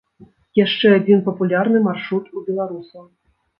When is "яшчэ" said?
0.59-0.87